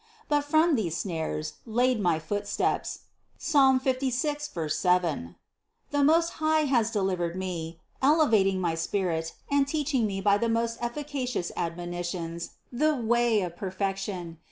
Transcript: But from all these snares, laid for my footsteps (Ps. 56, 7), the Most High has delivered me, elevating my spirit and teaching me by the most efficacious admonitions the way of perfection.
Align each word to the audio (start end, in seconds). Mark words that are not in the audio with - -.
But 0.27 0.41
from 0.45 0.69
all 0.71 0.75
these 0.75 0.97
snares, 0.97 1.57
laid 1.63 1.97
for 1.97 2.01
my 2.01 2.17
footsteps 2.17 3.01
(Ps. 3.37 3.55
56, 3.83 4.49
7), 4.69 5.35
the 5.91 6.03
Most 6.03 6.29
High 6.41 6.61
has 6.61 6.89
delivered 6.89 7.35
me, 7.35 7.79
elevating 8.01 8.59
my 8.59 8.73
spirit 8.73 9.35
and 9.51 9.67
teaching 9.67 10.07
me 10.07 10.19
by 10.19 10.39
the 10.39 10.49
most 10.49 10.79
efficacious 10.81 11.51
admonitions 11.55 12.49
the 12.71 12.95
way 12.95 13.43
of 13.43 13.55
perfection. 13.55 14.39